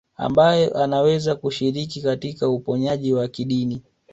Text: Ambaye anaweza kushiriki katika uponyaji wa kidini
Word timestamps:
Ambaye 0.17 0.69
anaweza 0.69 1.35
kushiriki 1.35 2.01
katika 2.01 2.49
uponyaji 2.49 3.13
wa 3.13 3.27
kidini 3.27 3.81